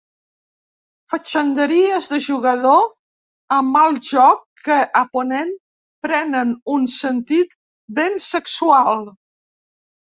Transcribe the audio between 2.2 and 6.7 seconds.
jugador amb mal joc que a Ponent prenen